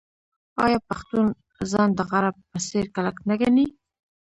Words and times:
آیا 0.65 0.79
پښتون 0.89 1.25
ځان 1.71 1.89
د 1.95 1.99
غره 2.09 2.31
په 2.51 2.57
څیر 2.67 2.85
کلک 2.95 3.15
نه 3.29 3.35
ګڼي؟ 3.41 3.65